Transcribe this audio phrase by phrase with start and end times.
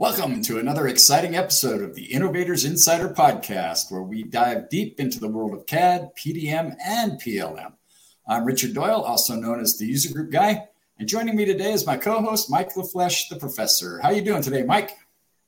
[0.00, 5.20] Welcome to another exciting episode of the Innovators Insider Podcast, where we dive deep into
[5.20, 7.74] the world of CAD, PDM, and PLM.
[8.26, 10.66] I'm Richard Doyle, also known as the User Group Guy,
[10.98, 14.00] and joining me today is my co-host Mike LaFleche, the Professor.
[14.00, 14.92] How you doing today, Mike?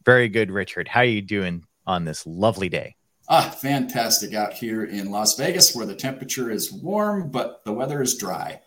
[0.05, 0.87] Very good, Richard.
[0.87, 2.97] How are you doing on this lovely day?
[3.31, 8.03] Ah, fantastic out here in Las Vegas, where the temperature is warm but the weather
[8.03, 8.61] is dry,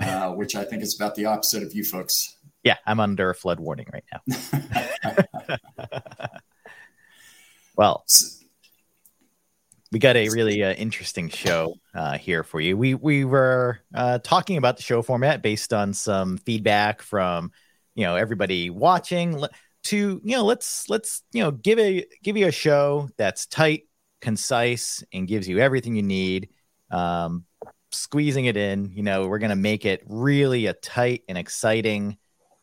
[0.00, 2.36] uh, which I think is about the opposite of you folks.
[2.64, 5.56] Yeah, I'm under a flood warning right now.
[7.76, 8.06] well,
[9.92, 12.76] we got a really uh, interesting show uh, here for you.
[12.78, 17.52] We we were uh, talking about the show format based on some feedback from
[17.94, 19.44] you know everybody watching.
[19.84, 23.82] To you know, let's let's you know give a give you a show that's tight,
[24.22, 26.48] concise and gives you everything you need.
[26.90, 27.44] Um,
[27.92, 32.16] squeezing it in, you know, we're going to make it really a tight and exciting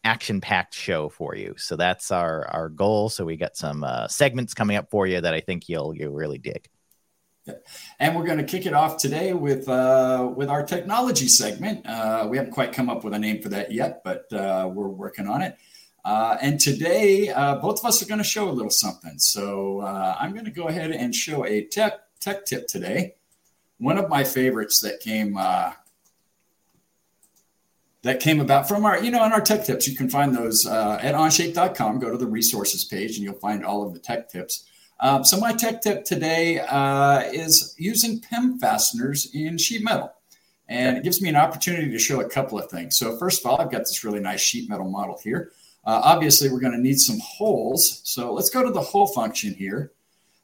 [0.04, 1.54] action packed show for you.
[1.58, 3.10] So that's our our goal.
[3.10, 6.14] So we got some uh, segments coming up for you that I think you'll you'll
[6.14, 6.68] really dig.
[8.00, 11.86] And we're going to kick it off today with uh, with our technology segment.
[11.86, 14.88] Uh, we haven't quite come up with a name for that yet, but uh, we're
[14.88, 15.58] working on it.
[16.04, 19.18] Uh, and today, uh, both of us are going to show a little something.
[19.18, 23.16] So uh, I'm going to go ahead and show a tech tech tip today.
[23.80, 25.36] One of my favorites that came
[28.04, 29.88] that came about from our, you know, on our tech tips.
[29.88, 32.00] You can find those uh, at onshape.com.
[32.00, 34.68] Go to the resources page, and you'll find all of the tech tips.
[35.00, 40.14] Um, so my tech tip today uh, is using PEM fasteners in sheet metal.
[40.70, 42.98] And it gives me an opportunity to show a couple of things.
[42.98, 45.52] So first of all, I've got this really nice sheet metal model here.
[45.84, 48.02] Uh, obviously, we're going to need some holes.
[48.04, 49.92] So let's go to the hole function here.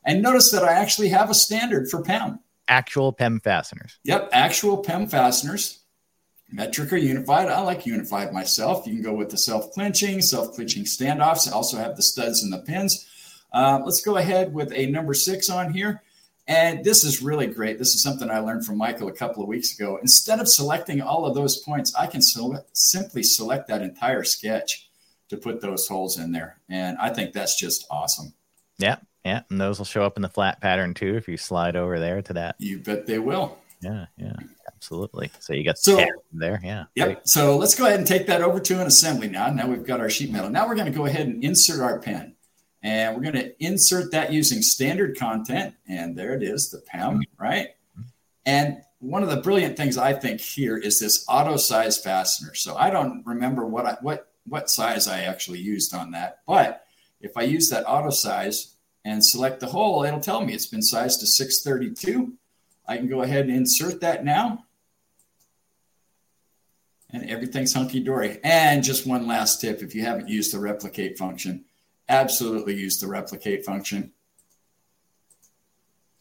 [0.03, 2.39] And notice that I actually have a standard for PEM.
[2.67, 3.99] Actual PEM fasteners.
[4.03, 5.79] Yep, actual PEM fasteners.
[6.49, 7.49] Metric or unified.
[7.49, 8.87] I like unified myself.
[8.87, 11.49] You can go with the self clinching, self clinching standoffs.
[11.49, 13.05] I also have the studs and the pins.
[13.51, 16.03] Uh, let's go ahead with a number six on here.
[16.47, 17.77] And this is really great.
[17.77, 19.97] This is something I learned from Michael a couple of weeks ago.
[20.01, 24.89] Instead of selecting all of those points, I can simply select that entire sketch
[25.29, 26.57] to put those holes in there.
[26.69, 28.33] And I think that's just awesome.
[28.77, 28.97] Yeah.
[29.25, 29.41] Yeah.
[29.49, 32.21] And those will show up in the flat pattern too if you slide over there
[32.21, 32.55] to that.
[32.59, 33.57] You bet they will.
[33.81, 34.05] Yeah.
[34.17, 34.33] Yeah.
[34.73, 35.31] Absolutely.
[35.39, 36.59] So you got so there.
[36.63, 36.85] Yeah.
[36.95, 37.05] Yep.
[37.05, 37.17] Great.
[37.25, 39.47] So let's go ahead and take that over to an assembly now.
[39.49, 40.49] Now we've got our sheet metal.
[40.49, 42.35] Now we're going to go ahead and insert our PEM.
[42.83, 45.75] And we're going to insert that using standard content.
[45.87, 47.43] And there it is, the PEM, mm-hmm.
[47.43, 47.69] right?
[48.45, 52.55] And one of the brilliant things I think here is this auto size fastener.
[52.55, 56.39] So I don't remember what I what what size I actually used on that.
[56.47, 56.85] But
[57.19, 60.81] if I use that auto size and select the hole, it'll tell me it's been
[60.81, 62.33] sized to 632.
[62.87, 64.65] I can go ahead and insert that now.
[67.09, 68.39] And everything's hunky dory.
[68.43, 71.65] And just one last tip if you haven't used the replicate function,
[72.09, 74.11] absolutely use the replicate function.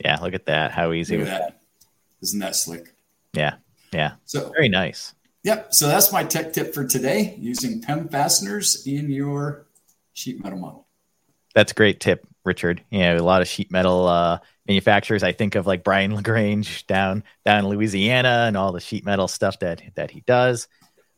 [0.04, 0.72] Yeah, look at that.
[0.72, 1.60] How easy look that.
[2.22, 2.94] Isn't that slick?
[3.32, 3.54] Yeah.
[3.92, 4.12] Yeah.
[4.24, 5.14] So very nice.
[5.44, 5.74] Yep.
[5.74, 9.66] So that's my tech tip for today using PEM fasteners in your
[10.12, 10.86] sheet metal model.
[11.54, 12.82] That's a great tip, Richard.
[12.90, 15.22] You know, a lot of sheet metal uh, manufacturers.
[15.22, 19.28] I think of like Brian Lagrange down down in Louisiana and all the sheet metal
[19.28, 20.68] stuff that that he does.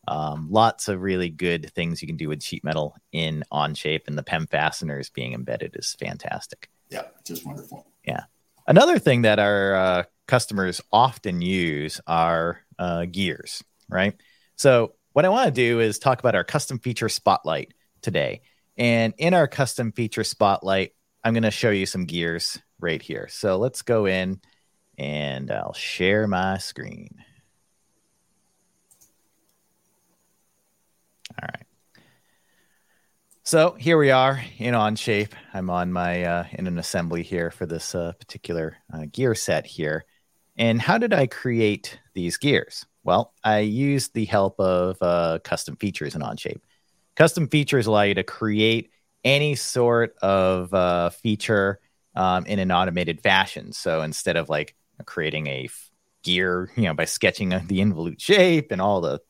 [0.07, 4.17] Um, lots of really good things you can do with sheet metal in Onshape, and
[4.17, 6.71] the PEM fasteners being embedded is fantastic.
[6.89, 7.87] Yeah, just wonderful.
[8.07, 8.25] Yeah.
[8.67, 14.15] Another thing that our uh, customers often use are uh, gears right?
[14.57, 18.43] So, what I want to do is talk about our custom feature spotlight today.
[18.77, 20.93] And in our custom feature spotlight,
[21.25, 23.29] I'm going to show you some gears right here.
[23.31, 24.41] So, let's go in
[24.99, 27.25] and I'll share my screen.
[31.41, 31.67] All right.
[33.45, 35.33] So here we are in Onshape.
[35.55, 39.65] I'm on my uh, in an assembly here for this uh, particular uh, gear set
[39.65, 40.05] here.
[40.59, 42.85] And how did I create these gears?
[43.05, 46.61] Well, I used the help of uh, custom features in Onshape.
[47.17, 48.91] Custom features allow you to create
[49.25, 51.81] any sort of uh, feature
[52.19, 53.73] um, in an automated fashion.
[53.73, 54.75] So instead of like
[55.07, 55.91] creating a f-
[56.23, 59.21] gear, you know, by sketching the involute shape and all the,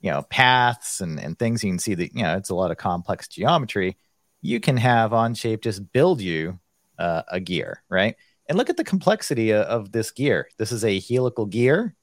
[0.00, 2.70] you know, paths and, and things, you can see that, you know, it's a lot
[2.70, 3.96] of complex geometry.
[4.40, 6.60] You can have Onshape just build you
[6.98, 8.14] uh, a gear, right?
[8.48, 10.48] And look at the complexity of, of this gear.
[10.56, 11.96] This is a helical gear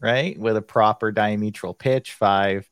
[0.00, 0.38] right?
[0.38, 2.68] With a proper diametral pitch, five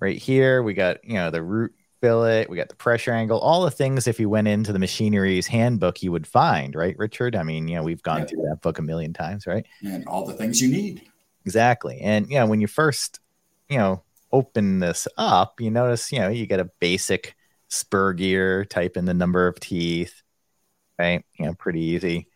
[0.00, 0.62] right here.
[0.62, 4.06] We got, you know, the root fillet, we got the pressure angle, all the things
[4.06, 7.36] if you went into the machinery's handbook you would find, right, Richard?
[7.36, 8.24] I mean, you know, we've gone yeah.
[8.26, 9.66] through that book a million times, right?
[9.84, 11.02] And all the things you need.
[11.44, 12.00] Exactly.
[12.00, 13.20] And, you know, when you first,
[13.68, 14.02] you know,
[14.32, 17.34] open this up, you notice, you know, you get a basic
[17.68, 20.22] spur gear, type in the number of teeth,
[20.98, 21.24] right?
[21.38, 22.28] You know, pretty easy.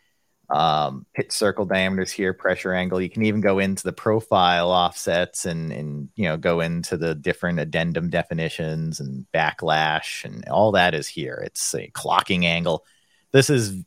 [0.53, 3.01] Um, pitch circle diameters here, pressure angle.
[3.01, 7.15] You can even go into the profile offsets and and you know go into the
[7.15, 11.43] different addendum definitions and backlash and all that is here.
[11.43, 12.85] It's a clocking angle.
[13.33, 13.83] This is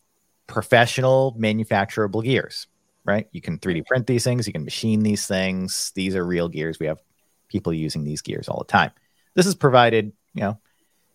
[0.47, 2.65] professional manufacturable gears,
[3.03, 3.27] right?
[3.31, 5.91] You can 3D print these things, you can machine these things.
[5.93, 6.79] These are real gears.
[6.79, 6.99] We have
[7.47, 8.91] people using these gears all the time.
[9.35, 10.59] This is provided, you know,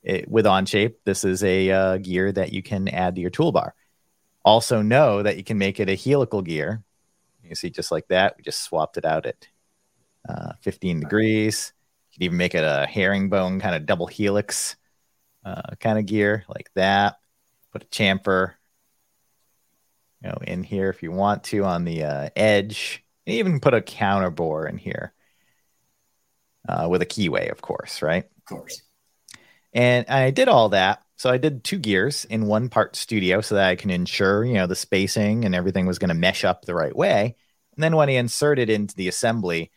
[0.05, 0.95] it, with Onshape.
[1.05, 3.73] This is a uh, gear that you can add to your toolbar.
[4.45, 6.83] Also, know that you can make it a helical gear.
[7.43, 9.49] You see, just like that, we just swapped it out at
[10.29, 11.73] uh, 15 degrees.
[12.11, 14.77] You can even make it a herringbone kind of double helix
[15.45, 17.19] uh, kind of gear like that.
[17.73, 18.55] Put a chamfer,
[20.23, 23.05] you know, in here if you want to on the uh, edge.
[23.27, 25.13] And even put a counter bore in here
[26.69, 28.25] uh, with a keyway, of course, right?
[28.25, 28.83] Of course.
[29.73, 31.03] And I did all that.
[31.21, 34.55] So I did two gears in one part studio so that I can ensure, you
[34.55, 37.37] know, the spacing and everything was going to mesh up the right way.
[37.77, 39.71] And then when I insert it into the assembly,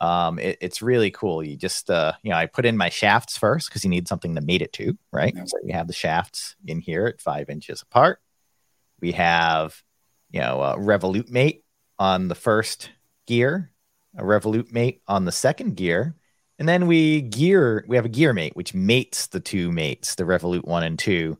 [0.00, 1.42] um, it, it's really cool.
[1.42, 4.36] You just, uh, you know, I put in my shafts first because you need something
[4.36, 5.34] to mate it to, right?
[5.48, 8.20] So you have the shafts in here at five inches apart.
[9.00, 9.82] We have,
[10.30, 11.64] you know, a revolute mate
[11.98, 12.90] on the first
[13.26, 13.72] gear,
[14.16, 16.14] a revolute mate on the second gear,
[16.64, 20.24] and then we gear, we have a gear mate, which mates the two mates, the
[20.24, 21.36] Revolute one and two,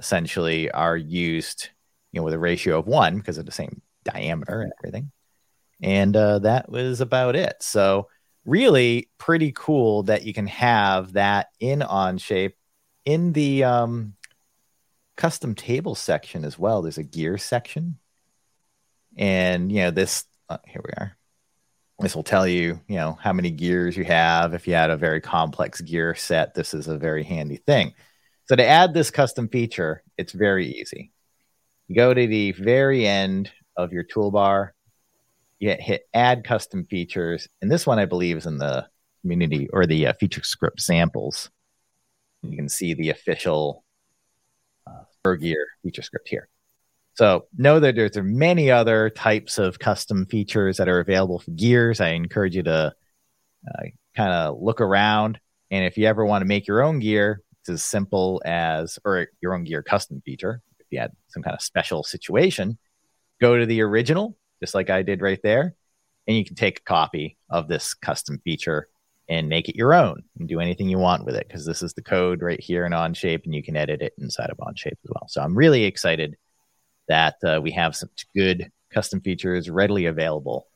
[0.00, 1.68] essentially are used,
[2.10, 5.12] you know, with a ratio of one because of the same diameter and everything.
[5.80, 7.54] And uh, that was about it.
[7.60, 8.08] So,
[8.44, 12.54] really pretty cool that you can have that in Onshape
[13.04, 14.14] in the um,
[15.16, 16.82] custom table section as well.
[16.82, 18.00] There's a gear section.
[19.16, 21.16] And, you know, this, uh, here we are.
[22.00, 24.52] This will tell you, you know, how many gears you have.
[24.52, 27.94] If you had a very complex gear set, this is a very handy thing.
[28.46, 31.12] So to add this custom feature, it's very easy.
[31.88, 34.70] You go to the very end of your toolbar,
[35.58, 37.48] you hit add custom features.
[37.62, 38.86] And this one, I believe, is in the
[39.22, 41.50] community or the uh, feature script samples.
[42.42, 43.84] You can see the official
[44.86, 46.48] uh, gear feature script here.
[47.14, 52.00] So know that there's many other types of custom features that are available for gears.
[52.00, 52.94] I encourage you to
[53.68, 53.82] uh,
[54.16, 55.38] kind of look around.
[55.70, 59.28] And if you ever want to make your own gear, it's as simple as, or
[59.40, 60.60] your own gear custom feature.
[60.80, 62.78] If you had some kind of special situation,
[63.40, 65.74] go to the original, just like I did right there,
[66.26, 68.88] and you can take a copy of this custom feature
[69.28, 71.94] and make it your own and do anything you want with it because this is
[71.94, 75.10] the code right here in Onshape and you can edit it inside of Onshape as
[75.10, 75.26] well.
[75.28, 76.36] So I'm really excited
[77.08, 80.68] that uh, we have some good custom features readily available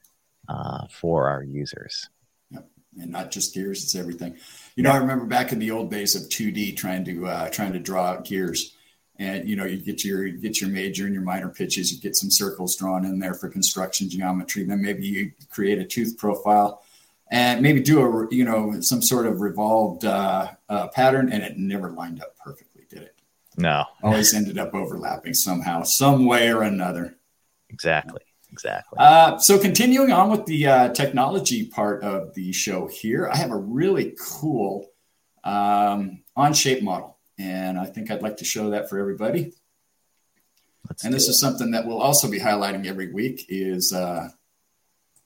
[0.49, 2.09] uh, for our users.
[2.51, 2.69] Yep.
[3.01, 4.37] And not just gears, it's everything.
[4.77, 7.73] You know, I remember back in the old days of 2D trying to uh, trying
[7.73, 8.75] to draw gears.
[9.21, 12.01] And you know, you get your you get your major and your minor pitches, you
[12.01, 14.65] get some circles drawn in there for construction geometry.
[14.65, 16.83] Then maybe you create a tooth profile
[17.31, 21.59] and maybe do a you know some sort of revolved uh, uh, pattern, and it
[21.59, 22.68] never lined up perfectly.
[23.59, 23.85] No.
[24.03, 27.17] Always ended up overlapping somehow, some way or another.
[27.69, 28.21] Exactly.
[28.51, 28.97] Exactly.
[28.99, 33.51] Uh, so, continuing on with the uh, technology part of the show here, I have
[33.51, 34.87] a really cool
[35.45, 39.53] um, Onshape model, and I think I'd like to show that for everybody.
[40.89, 41.33] Let's and this it.
[41.33, 44.29] is something that we'll also be highlighting every week is uh,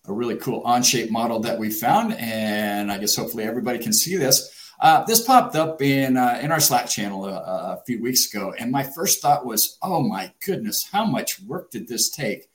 [0.07, 4.16] a really cool Onshape model that we found, and I guess hopefully everybody can see
[4.16, 4.51] this.
[4.83, 8.53] Uh, this popped up in uh, in our Slack channel a, a, few weeks ago,
[8.59, 12.51] and my first thought was, "Oh my goodness, how much work did this take?"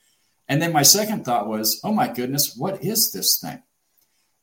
[0.49, 3.63] And then my second thought was, "Oh my goodness, what is this thing?"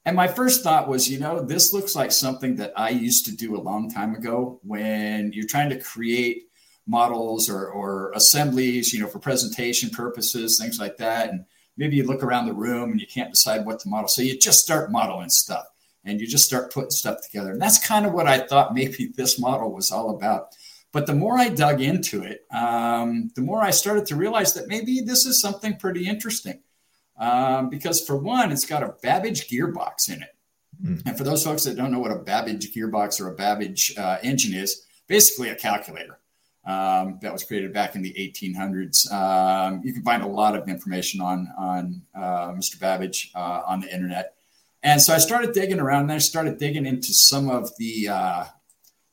[0.07, 3.37] And my first thought was, you know, this looks like something that I used to
[3.37, 6.45] do a long time ago when you're trying to create
[6.87, 11.31] models or, or assemblies, you know, for presentation purposes, things like that.
[11.31, 11.45] And
[11.77, 14.09] maybe you look around the room and you can't decide what to model.
[14.09, 15.67] So you just start modeling stuff
[16.05, 17.53] and you just start putting stuff together.
[17.53, 20.49] And that's kind of what I thought maybe this model was all about.
[20.93, 24.69] But the more I dug into it, um, the more I started to realize that
[24.69, 26.61] maybe this is something pretty interesting.
[27.17, 30.37] Um, because for one, it's got a Babbage gearbox in it.
[30.83, 31.03] Mm.
[31.07, 34.19] And for those folks that don't know what a Babbage gearbox or a Babbage uh,
[34.23, 36.19] engine is, basically a calculator
[36.67, 39.11] um, that was created back in the 1800s.
[39.13, 42.79] Um, you can find a lot of information on on uh, Mr.
[42.79, 44.35] Babbage uh, on the internet.
[44.85, 48.45] And so I started digging around and I started digging into some of the uh,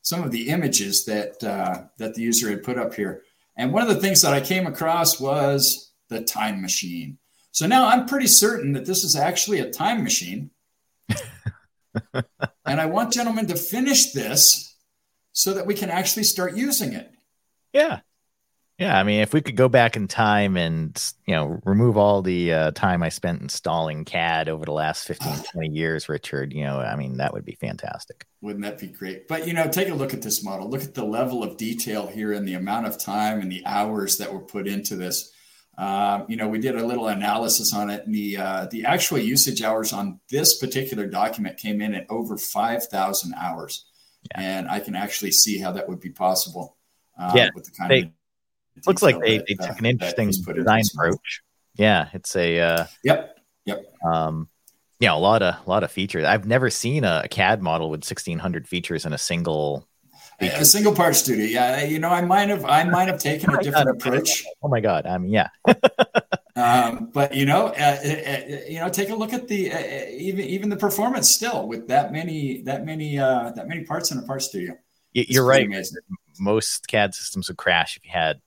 [0.02, 3.22] some of the images that uh, that the user had put up here.
[3.56, 7.18] And one of the things that I came across was the time machine.
[7.52, 10.50] So now I'm pretty certain that this is actually a time machine.
[12.14, 14.76] and I want gentlemen to finish this
[15.32, 17.10] so that we can actually start using it.
[17.72, 18.00] Yeah.
[18.78, 22.22] Yeah, I mean, if we could go back in time and you know remove all
[22.22, 26.64] the uh, time I spent installing CAD over the last 15, 20 years, Richard, you
[26.64, 28.26] know, I mean, that would be fantastic.
[28.40, 29.28] Wouldn't that be great?
[29.28, 30.68] But you know, take a look at this model.
[30.68, 34.16] Look at the level of detail here and the amount of time and the hours
[34.18, 35.32] that were put into this.
[35.78, 39.18] Um, you know, we did a little analysis on it, and the uh, the actual
[39.18, 43.86] usage hours on this particular document came in at over five thousand hours,
[44.30, 44.40] yeah.
[44.40, 46.76] and I can actually see how that would be possible.
[47.18, 48.10] Uh, yeah, with the kind they, of
[48.86, 51.42] looks like they, they took an interesting design approach.
[51.74, 53.84] Yeah, it's a uh, yep, yep.
[54.04, 54.48] Um,
[55.00, 56.24] yeah, a lot of a lot of features.
[56.24, 59.86] I've never seen a, a CAD model with sixteen hundred features in a single
[60.40, 61.44] a single part studio.
[61.44, 64.44] Yeah, you know, I might have I might have taken oh a different God, approach.
[64.62, 65.06] Oh my God!
[65.06, 65.48] I mean, yeah.
[66.56, 69.78] um, but you know, uh, uh, uh, you know, take a look at the uh,
[69.78, 74.10] uh, even even the performance still with that many that many uh, that many parts
[74.10, 74.76] in a part studio.
[75.12, 75.66] You're right.
[75.66, 75.98] Amazing.
[76.38, 78.40] Most CAD systems would crash if you had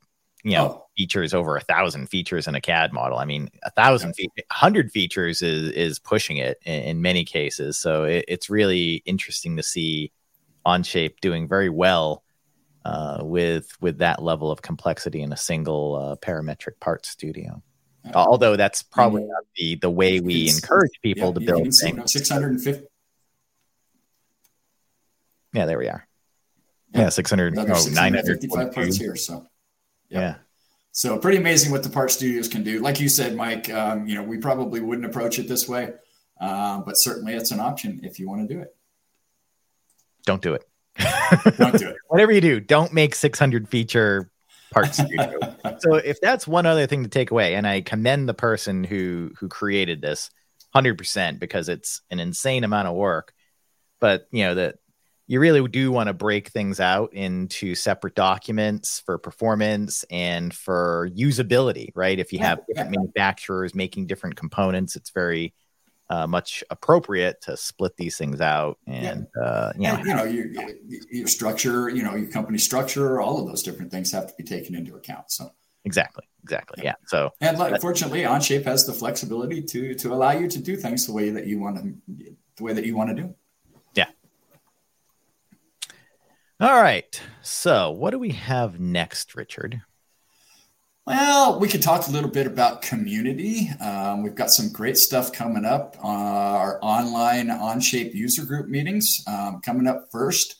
[0.46, 0.86] you know oh.
[0.96, 3.18] features over a thousand features in a CAD model.
[3.18, 7.78] I mean, a thousand feet, hundred features is is pushing it in, in many cases.
[7.80, 10.12] So it, it's really interesting to see
[10.66, 12.24] Onshape doing very well
[12.86, 17.64] uh, with with that level of complexity in a single uh, parametric part studio.
[18.14, 19.32] Although that's probably mm-hmm.
[19.32, 22.14] not the the way we encourage people yeah, to build things.
[22.14, 22.86] Six hundred and fifty.
[25.54, 26.08] Yeah, there we are.
[26.94, 29.16] Yeah, yeah 600, oh, 955 parts here.
[29.16, 29.48] So,
[30.10, 30.22] yep.
[30.22, 30.36] yeah.
[30.92, 32.80] So pretty amazing what the part studios can do.
[32.80, 35.92] Like you said, Mike, um, you know, we probably wouldn't approach it this way,
[36.40, 38.76] uh, but certainly it's an option if you want to do it
[40.26, 40.68] don't do it.
[41.58, 41.98] don't do it.
[42.08, 44.30] Whatever you do, don't make 600 feature
[44.72, 44.98] parts.
[45.80, 49.32] so if that's one other thing to take away, and I commend the person who
[49.40, 50.30] who created this
[50.76, 53.34] 100% because it's an insane amount of work,
[54.00, 54.76] but you know that
[55.28, 61.10] you really do want to break things out into separate documents for performance and for
[61.16, 62.20] usability, right?
[62.20, 65.54] If you have different manufacturers making different components, it's very
[66.10, 69.44] uh, much appropriate to split these things out and yeah.
[69.44, 70.46] uh, you know, and, you know your,
[71.10, 74.44] your structure you know your company structure all of those different things have to be
[74.44, 75.50] taken into account so
[75.84, 77.08] exactly exactly yeah, yeah.
[77.08, 81.08] so and like, fortunately onshape has the flexibility to to allow you to do things
[81.08, 81.96] the way that you want to
[82.58, 83.34] the way that you want to do
[83.96, 84.06] yeah
[86.60, 89.82] all right so what do we have next richard
[91.08, 93.70] well, we could talk a little bit about community.
[93.80, 95.96] Um, we've got some great stuff coming up.
[96.04, 100.56] Uh, our online Onshape user group meetings um, coming up first.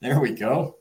[0.00, 0.76] There we go.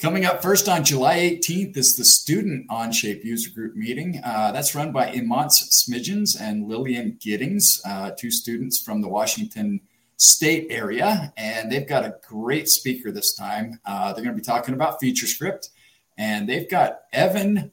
[0.00, 4.20] Coming up first on July 18th is the student Onshape user group meeting.
[4.24, 9.80] Uh, that's run by Imants Smidgens and Lillian Giddings, uh, two students from the Washington
[10.18, 11.32] State area.
[11.36, 13.80] And they've got a great speaker this time.
[13.86, 15.70] Uh, they're going to be talking about feature script,
[16.16, 17.70] and they've got Evan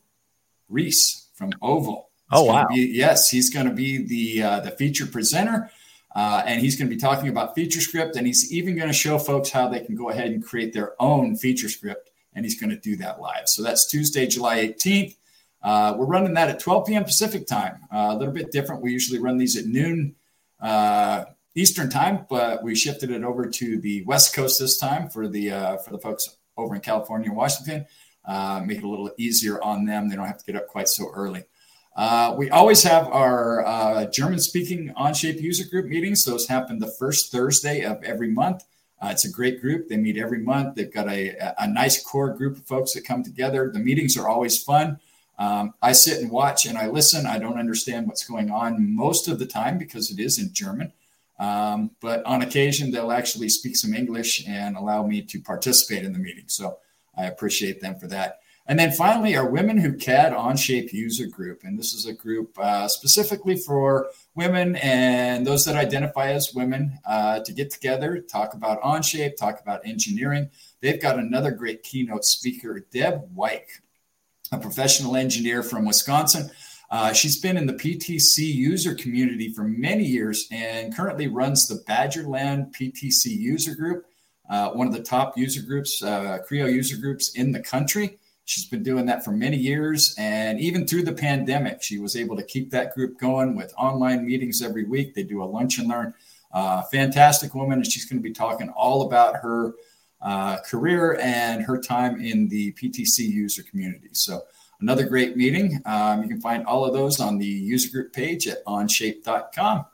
[0.69, 2.09] Reese from Oval.
[2.31, 2.67] He's oh wow!
[2.67, 5.69] Be, yes, he's going to be the uh, the feature presenter,
[6.15, 8.93] uh, and he's going to be talking about feature script, and he's even going to
[8.93, 12.59] show folks how they can go ahead and create their own feature script, and he's
[12.59, 13.47] going to do that live.
[13.47, 15.15] So that's Tuesday, July 18th.
[15.61, 17.03] Uh, we're running that at 12 p.m.
[17.03, 17.79] Pacific time.
[17.91, 18.83] Uh, a little bit different.
[18.83, 20.15] We usually run these at noon
[20.61, 21.25] uh,
[21.55, 25.51] Eastern time, but we shifted it over to the West Coast this time for the
[25.51, 27.85] uh, for the folks over in California and Washington
[28.27, 30.09] uh, make it a little easier on them.
[30.09, 31.43] They don't have to get up quite so early.
[31.95, 36.25] Uh, we always have our uh, German speaking Onshape user group meetings.
[36.25, 38.65] Those happen the first Thursday of every month.
[39.01, 39.87] Uh, it's a great group.
[39.87, 40.75] They meet every month.
[40.75, 43.69] They've got a, a nice core group of folks that come together.
[43.71, 44.99] The meetings are always fun.
[45.37, 47.25] Um, I sit and watch and I listen.
[47.25, 50.91] I don't understand what's going on most of the time because it is in German.
[51.37, 56.13] Um, but on occasion, they'll actually speak some English and allow me to participate in
[56.13, 56.45] the meeting.
[56.47, 56.77] So
[57.17, 58.39] I appreciate them for that.
[58.67, 61.63] And then finally, our Women Who CAD Onshape user group.
[61.63, 66.97] And this is a group uh, specifically for women and those that identify as women
[67.05, 70.49] uh, to get together, talk about Onshape, talk about engineering.
[70.81, 73.67] They've got another great keynote speaker, Deb White,
[74.51, 76.49] a professional engineer from Wisconsin.
[76.91, 81.83] Uh, she's been in the PTC user community for many years and currently runs the
[81.87, 84.05] Badgerland PTC user group
[84.49, 88.19] uh, one of the top user groups, uh, Creo user groups in the country.
[88.45, 90.13] She's been doing that for many years.
[90.19, 94.25] And even through the pandemic, she was able to keep that group going with online
[94.25, 95.15] meetings every week.
[95.15, 96.13] They do a lunch and learn.
[96.51, 97.79] Uh, fantastic woman.
[97.79, 99.73] And she's going to be talking all about her
[100.21, 104.09] uh, career and her time in the PTC user community.
[104.11, 104.43] So,
[104.81, 105.81] another great meeting.
[105.85, 109.85] Um, you can find all of those on the user group page at onshape.com.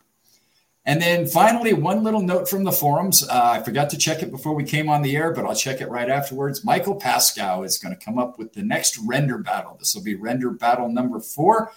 [0.85, 3.23] And then finally, one little note from the forums.
[3.27, 5.79] Uh, I forgot to check it before we came on the air, but I'll check
[5.79, 6.65] it right afterwards.
[6.65, 9.75] Michael Pascow is going to come up with the next render battle.
[9.77, 11.71] This will be render battle number four.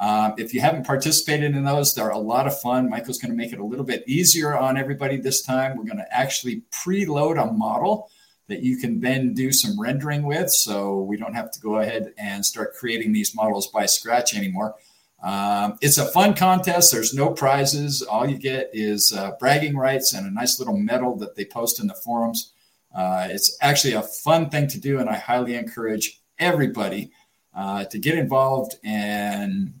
[0.00, 2.90] Um, if you haven't participated in those, they're a lot of fun.
[2.90, 5.76] Michael's going to make it a little bit easier on everybody this time.
[5.76, 8.10] We're going to actually preload a model
[8.48, 10.50] that you can then do some rendering with.
[10.50, 14.74] So we don't have to go ahead and start creating these models by scratch anymore.
[15.22, 16.92] Um, it's a fun contest.
[16.92, 18.02] There's no prizes.
[18.02, 21.80] All you get is uh, bragging rights and a nice little medal that they post
[21.80, 22.52] in the forums.
[22.94, 27.10] Uh, it's actually a fun thing to do, and I highly encourage everybody
[27.54, 29.74] uh, to get involved and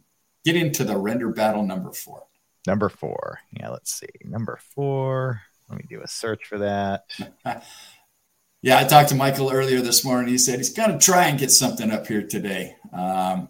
[0.44, 2.24] get into the render battle number four.
[2.66, 3.38] Number four.
[3.58, 4.08] Yeah, let's see.
[4.24, 5.40] Number four.
[5.68, 7.04] Let me do a search for that.
[8.62, 10.28] yeah, I talked to Michael earlier this morning.
[10.28, 12.76] He said he's going to try and get something up here today.
[12.92, 13.48] Um,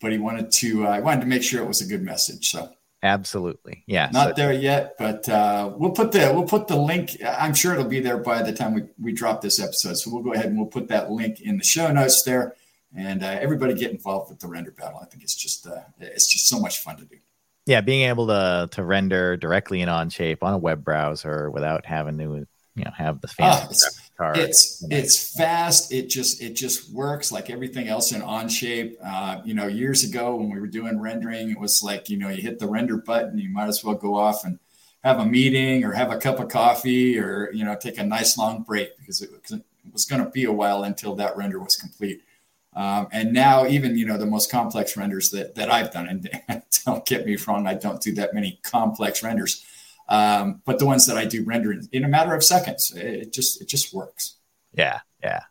[0.00, 2.50] but he wanted to uh, wanted to make sure it was a good message.
[2.50, 2.70] So
[3.02, 4.10] absolutely, yeah.
[4.12, 7.16] Not so, there yet, but uh, we'll put the we'll put the link.
[7.26, 9.94] I'm sure it'll be there by the time we we drop this episode.
[9.94, 12.54] So we'll go ahead and we'll put that link in the show notes there,
[12.94, 15.00] and uh, everybody get involved with the render battle.
[15.00, 17.16] I think it's just uh, it's just so much fun to do.
[17.64, 22.18] Yeah, being able to to render directly in Onshape on a web browser without having
[22.18, 24.36] to you know have the fancy oh, card.
[24.36, 25.92] It's it's fast.
[25.92, 28.96] It just it just works like everything else in Onshape.
[29.04, 32.28] Uh, you know, years ago when we were doing rendering, it was like you know
[32.28, 34.58] you hit the render button, you might as well go off and
[35.04, 38.36] have a meeting or have a cup of coffee or you know take a nice
[38.36, 39.62] long break because it, it
[39.92, 42.22] was going to be a while until that render was complete.
[42.74, 46.62] Um, and now even you know the most complex renders that that I've done, and
[46.84, 49.64] don't get me wrong, I don't do that many complex renders
[50.08, 53.32] um, but the ones that I do render in, in a matter of seconds, it
[53.32, 54.36] just it just works.
[54.72, 55.42] Yeah, yeah.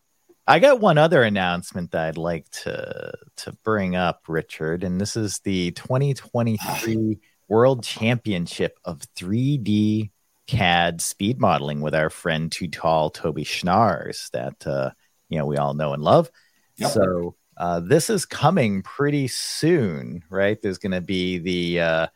[0.45, 5.15] I got one other announcement that I'd like to to bring up, Richard, and this
[5.15, 10.11] is the 2023 World Championship of 3D
[10.47, 14.91] CAD speed modeling with our friend Too Tall Toby Schnaars that uh,
[15.29, 16.29] you know we all know and love.
[16.77, 16.91] Yep.
[16.91, 20.61] So uh, this is coming pretty soon, right?
[20.61, 22.07] There's going to be the uh,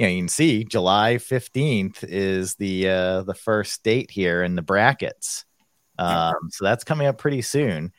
[0.00, 4.54] you know, you can see July 15th is the uh, the first date here in
[4.54, 5.44] the brackets.
[5.98, 7.92] Um, so that's coming up pretty soon.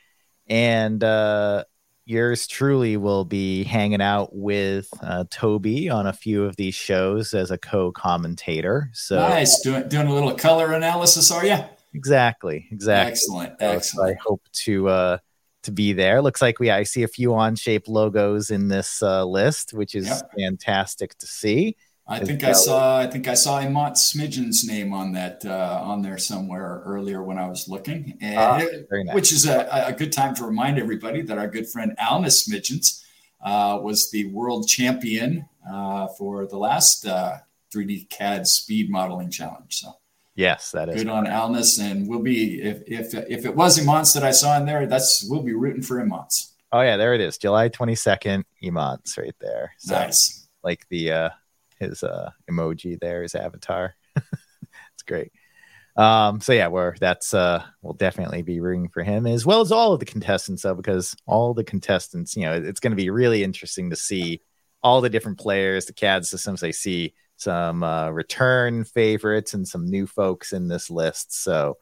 [0.49, 1.65] And uh,
[2.05, 7.35] yours truly will be hanging out with uh, Toby on a few of these shows
[7.35, 8.89] as a co-commentator.
[8.93, 11.59] So nice, doing doing a little color analysis, are you?
[11.93, 13.11] Exactly, exactly.
[13.11, 13.83] Excellent, excellent.
[13.83, 15.17] So I hope to uh,
[15.61, 16.23] to be there.
[16.23, 20.07] Looks like we I see a few Onshape logos in this uh, list, which is
[20.07, 20.31] yep.
[20.35, 21.75] fantastic to see.
[22.11, 22.99] I think I saw.
[22.99, 27.37] I think I saw Imant Smidgen's name on that uh, on there somewhere earlier when
[27.37, 29.15] I was looking, and ah, nice.
[29.15, 33.01] which is a, a, good time to remind everybody that our good friend Alnis Smidgens
[33.41, 39.77] uh, was the world champion uh, for the last 3D uh, CAD speed modeling challenge.
[39.77, 39.93] So
[40.35, 44.11] yes, that is good on Alnis, and we'll be if if if it was Imant's
[44.13, 46.53] that I saw in there, that's we'll be rooting for Imant's.
[46.73, 49.73] Oh yeah, there it is, July twenty second, Imant's right there.
[49.77, 51.29] So, nice, like the uh,
[51.81, 53.95] his uh, emoji there, his avatar.
[54.15, 55.31] it's great.
[55.97, 59.71] Um, so yeah, we're that's uh, we'll definitely be rooting for him as well as
[59.71, 63.09] all of the contestants, though, because all the contestants, you know, it's going to be
[63.09, 64.41] really interesting to see
[64.81, 66.63] all the different players, the CAD systems.
[66.63, 71.43] I see some uh, return favorites and some new folks in this list.
[71.43, 71.77] So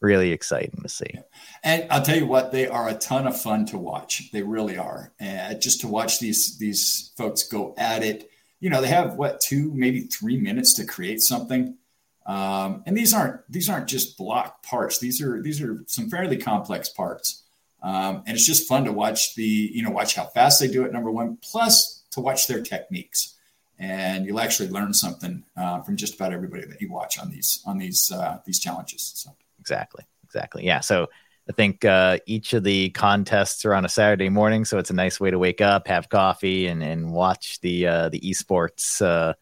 [0.00, 1.18] really exciting to see.
[1.62, 4.30] And I'll tell you what, they are a ton of fun to watch.
[4.32, 5.12] They really are.
[5.18, 8.30] And just to watch these these folks go at it
[8.64, 11.76] you know, they have what two, maybe three minutes to create something.
[12.24, 14.98] Um, and these aren't these aren't just block parts.
[14.98, 17.42] These are these are some fairly complex parts.
[17.82, 20.86] Um, and it's just fun to watch the you know watch how fast they do
[20.86, 20.94] it.
[20.94, 23.34] Number one, plus to watch their techniques,
[23.78, 27.62] and you'll actually learn something uh, from just about everybody that you watch on these
[27.66, 29.12] on these uh, these challenges.
[29.14, 30.80] So exactly, exactly, yeah.
[30.80, 31.10] So
[31.48, 34.94] I think uh, each of the contests are on a Saturday morning, so it's a
[34.94, 39.34] nice way to wake up, have coffee, and and watch the uh, the esports uh,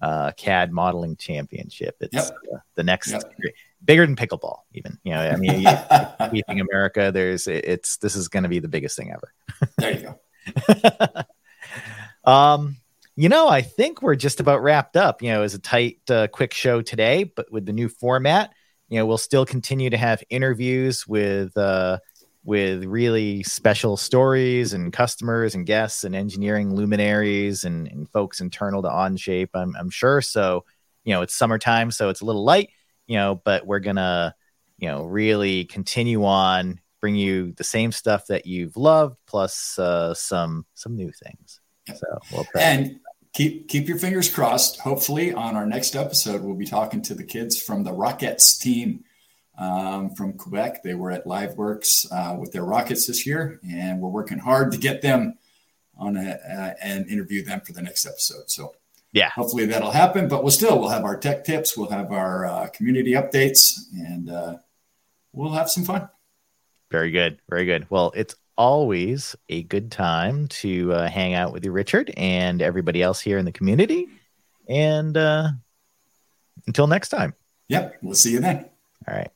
[0.00, 1.96] uh CAD modeling championship.
[2.00, 2.30] It's yep.
[2.52, 3.22] Uh, the next yep.
[3.84, 4.98] bigger than pickleball, even.
[5.02, 5.66] You know, I mean,
[6.30, 7.10] keeping America.
[7.12, 9.32] There's it's this is going to be the biggest thing ever.
[9.78, 10.14] there you
[11.04, 11.22] go.
[12.30, 12.76] um,
[13.16, 15.20] you know, I think we're just about wrapped up.
[15.20, 18.52] You know, it was a tight, uh, quick show today, but with the new format
[18.90, 21.98] you know, we'll still continue to have interviews with uh,
[22.44, 28.82] with really special stories and customers and guests and engineering luminaries and, and folks internal
[28.82, 29.50] to OnShape.
[29.54, 30.20] I'm, I'm sure.
[30.20, 30.64] So,
[31.04, 32.70] you know, it's summertime, so it's a little light,
[33.06, 34.34] you know, but we're gonna,
[34.78, 40.14] you know, really continue on, bring you the same stuff that you've loved, plus uh,
[40.14, 41.60] some some new things.
[41.86, 42.98] So, we'll and
[43.32, 44.80] keep keep your fingers crossed.
[44.80, 49.04] Hopefully, on our next episode, we'll be talking to the kids from the Rockets team
[49.58, 50.82] um, from Quebec.
[50.82, 54.78] They were at LiveWorx uh, with their Rockets this year, and we're working hard to
[54.78, 55.34] get them
[55.96, 58.50] on a, uh, and interview them for the next episode.
[58.50, 58.74] So,
[59.12, 60.28] yeah, hopefully that'll happen.
[60.28, 64.30] But we'll still we'll have our tech tips, we'll have our uh, community updates, and
[64.30, 64.56] uh,
[65.32, 66.08] we'll have some fun.
[66.90, 67.86] Very good, very good.
[67.88, 73.00] Well, it's always a good time to uh, hang out with you, Richard, and everybody
[73.00, 74.06] else here in the community.
[74.68, 75.48] And uh,
[76.66, 77.32] until next time.
[77.68, 78.66] Yep, we'll see you then.
[79.08, 79.30] All right.